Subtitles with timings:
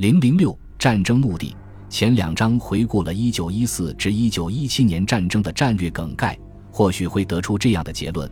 [0.00, 1.54] 零零六战争目的
[1.90, 6.38] 前两章回顾了1914至1917年战争的战略梗概，
[6.72, 8.26] 或许会得出这样的结论：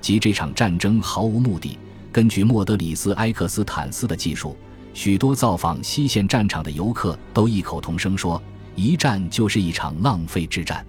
[0.00, 1.78] 即这场战争毫无目的。
[2.10, 4.56] 根据莫德里斯埃克斯坦斯的技术，
[4.94, 8.42] 许多造访西线战场的游客都异口同声说
[8.74, 10.84] ：“一战就是一场浪费之战。”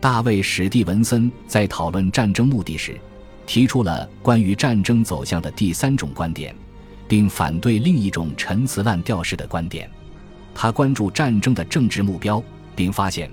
[0.00, 2.98] 大卫史蒂文森在讨论战争目的时，
[3.46, 6.56] 提出了关于战争走向的第三种观点，
[7.08, 9.90] 并反对另一种陈词滥调式的观点。
[10.54, 12.42] 他关注战争的政治目标，
[12.74, 13.30] 并发现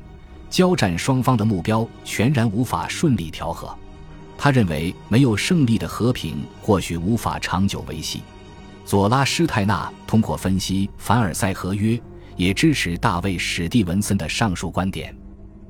[0.50, 3.74] 交战双方的目标全然无法顺利调和。
[4.38, 8.22] 他认为，没有胜利的和平或许无法长久维系。
[8.86, 11.98] 佐拉施泰纳通过分析凡尔赛合约，
[12.36, 15.16] 也支持大卫史蒂文森的上述观点。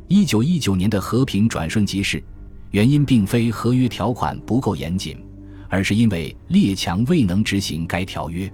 [0.08, 2.24] 一九一九年的和平转瞬即逝，
[2.72, 5.24] 原因并非合约条款不够严谨，
[5.74, 8.48] 而是因为列强未能执行该条约。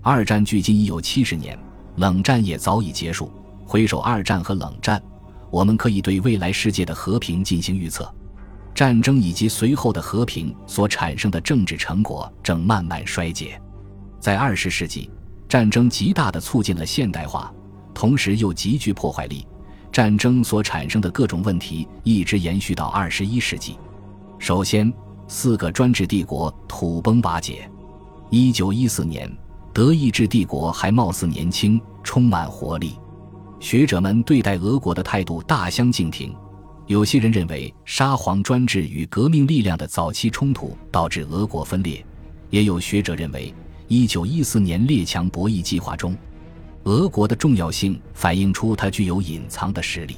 [0.00, 1.58] 二战距今已有七十年，
[1.96, 3.32] 冷战也早已结束。
[3.66, 5.02] 回首二战和冷战，
[5.50, 8.08] 我们可以对未来世界的和平进行预测。
[8.72, 13.60] 战争以及随后的和平所产生的政治成果正慢慢衰竭。
[14.20, 15.10] 在二十世纪，
[15.48, 17.52] 战争极大地促进了现代化，
[17.92, 19.44] 同时又极具破坏力。
[19.90, 23.76] 战争所产生的各种问题一直延续到二十一世纪。
[24.38, 24.92] 首先，
[25.34, 27.66] 四个专制帝国土崩瓦解。
[28.28, 29.34] 一九一四年，
[29.72, 32.98] 德意志帝国还貌似年轻，充满活力。
[33.58, 36.36] 学者们对待俄国的态度大相径庭。
[36.86, 42.04] 有些人认为沙皇专制与革命力量的早期冲突导致俄国分裂，
[42.50, 43.54] 也有学者认为，
[43.88, 46.14] 一九一四年列强博弈计划中，
[46.84, 50.16] 俄国的重要性反映出它具有隐藏的实力。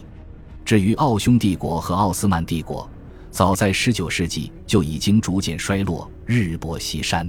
[0.64, 2.90] 至于奥匈帝国和奥斯曼帝国，
[3.34, 7.28] 早在十九世纪就已经逐渐衰落，日薄西山。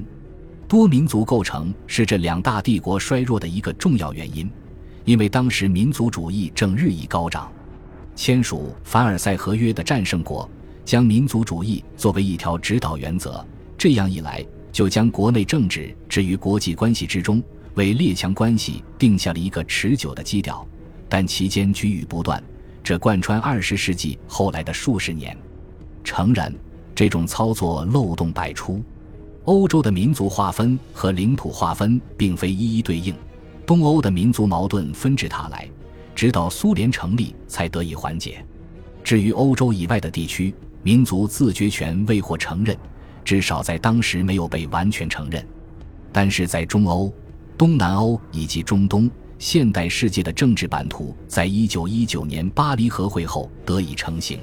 [0.68, 4.48] 多民族构成是这两大帝国衰弱的一个重要原因，
[5.04, 7.52] 因为当时民族主义正日益高涨。
[8.16, 10.48] 签署凡尔赛合约的战胜国
[10.86, 13.44] 将民族主义作为一条指导原则，
[13.76, 17.42] 这样一来，就将国内政治置于国际关系之中，
[17.74, 20.64] 为列强关系定下了一个持久的基调。
[21.10, 22.44] 但其间局域不断，
[22.84, 25.36] 这贯穿二十世纪后来的数十年。
[26.06, 26.54] 诚然，
[26.96, 28.82] 这种操作漏洞百出，
[29.44, 33.14] 欧洲的民族划分和领土划分并非一一对应，
[33.66, 35.68] 东欧的民族矛盾纷至沓来。
[36.16, 38.42] 直到苏联成立才得以缓解。
[39.04, 42.78] 至于欧洲以外的地区，民族自决权未获承认，
[43.26, 45.46] 至少在当时没有被完全承认。
[46.14, 47.12] 但是在中欧、
[47.58, 54.40] 东南欧以及中东，现代世界的政治版图在一九一九年巴黎和会后得以成型。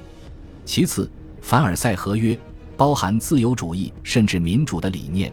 [0.66, 1.10] 其次，
[1.42, 2.38] 凡尔赛合约
[2.76, 5.30] 包含自由主义甚至民主的理念，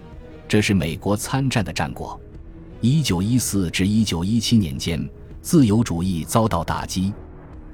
[0.47, 2.19] 这是美国参战的战果。
[2.81, 5.09] 一九一四至一九一七年间。
[5.41, 7.13] 自由主义遭到打击，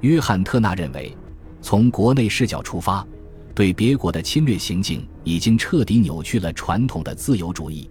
[0.00, 1.14] 约翰特纳认为，
[1.60, 3.04] 从国内视角出发，
[3.56, 7.90] 对别国的侵略行径已经彻底扭曲了传统的自由主义。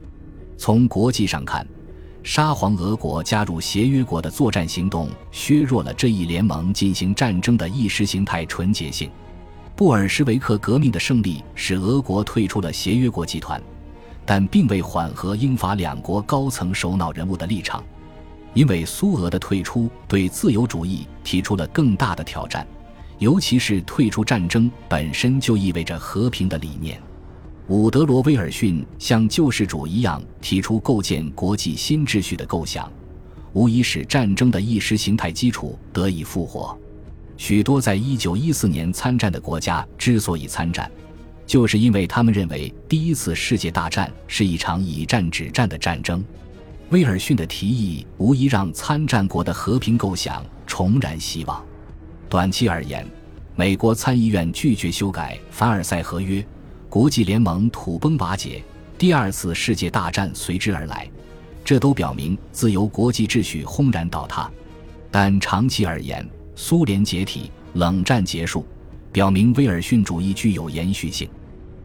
[0.57, 1.67] 从国际上看，
[2.23, 9.11] 沙皇俄国加入协约国的作战行动削弱了这一联盟进行战争的意识形态纯洁性。
[9.75, 13.61] 布尔什维克革命的胜利使俄国退出了协约国集团，
[14.25, 17.83] 但并未缓和英法两国高层首脑人物的立场。
[18.53, 22.65] 因为苏俄的退出对自由主义提出了更大的挑战，
[23.19, 26.97] 尤其是退出战争本身就意味着和平的理念。
[27.67, 32.89] 伍德罗·威尔逊像救世主一样提出构建国际新秩序的构想，
[33.51, 36.77] 无疑使战争的意识形态基础得以复活。
[37.37, 40.89] 许多在一九一四年参战的国家之所以参战，
[41.45, 46.23] 就是因为他们认为第一次世界大战是一场以战止战的战争。
[46.91, 51.63] 威尔逊的提议无疑让参战国的和平构想重燃希望。
[52.29, 53.05] 短期而言，
[53.55, 56.45] 美国参议院拒绝修改凡尔赛合约，
[56.87, 58.63] 国际联盟土崩瓦解，
[58.97, 61.09] 第二次世界大战随之而来，
[61.63, 64.49] 这都表明自由国际秩序轰然倒塌。
[65.11, 68.65] 但长期而言，苏联解体，冷战结束，
[69.11, 71.29] 表明威尔逊主义具有延续性。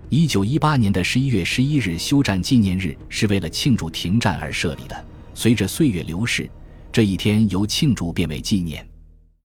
[0.08, 5.04] 一九一八年的十一月十一日休战纪念日是为了庆祝停战而设立的。
[5.34, 6.48] 随着岁月流逝，
[6.92, 8.86] 这一天由庆祝变为纪念。